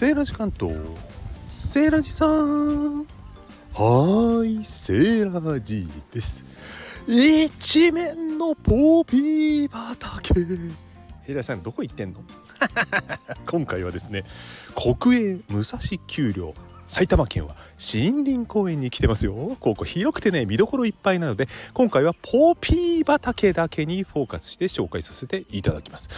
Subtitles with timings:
[0.00, 0.74] セーラジ関東
[1.46, 6.46] セーラジさんはーいセーラジです。
[7.06, 10.32] 一面のポピー畑。
[10.32, 12.20] セーラさんどこ行ってんの？
[13.46, 14.24] 今回はですね
[14.74, 15.78] 国営武蔵
[16.08, 16.54] 丘陵。
[16.90, 19.56] 埼玉県は森林公園に来てますよ。
[19.60, 26.10] ここ広くてね見どころいっぱいなので今回はポピー畑だけにフォーカスして紹介させていただきます。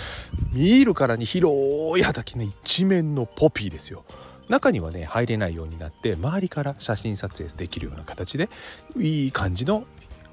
[0.54, 4.06] 見るからに広い畑ね一面のポピーですよ。
[4.48, 8.48] 中にはね入れないようになって周りから写真撮影できるような形で
[8.96, 9.84] いい感じの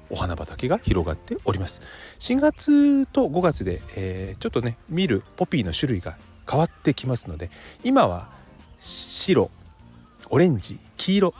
[0.08, 1.82] お花畑が広がっております。
[2.18, 6.16] 4月と5月で、えー、ちょっとね見るポピーの種類が
[6.50, 7.50] 変わってきますので
[7.84, 8.30] 今は
[8.78, 9.50] 白
[10.30, 11.34] オレンジ黄色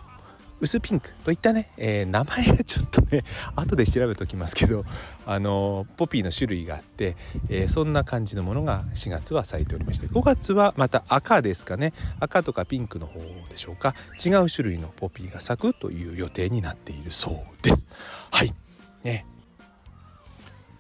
[0.61, 3.25] 薄ピンクといったね、えー、名前がちょっとね
[3.57, 4.85] 後で調べておきますけど
[5.27, 7.16] あのポピーの種類があって、
[7.49, 11.93] えー、そんな感じのものが4月は咲いておりまして5月はまた赤ですかね。
[12.18, 13.95] 赤とかピンクの方でしょうか。
[14.24, 17.87] 違う種類のポピーが咲くという予定になっているそうです。
[18.30, 18.55] はい。
[19.02, 19.24] ね。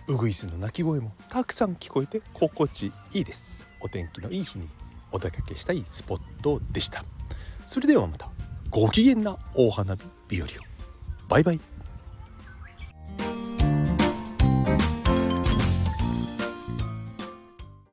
[0.08, 3.66] ウグイスの鳴き声もたくさん聞こえて心地いいです。
[3.80, 4.68] お天気のいい日に
[5.12, 7.04] お出かけしたいスポットでした。
[7.70, 8.28] それではまた
[8.68, 10.50] ご機嫌な大花火日和を。
[11.28, 11.60] バイバイ。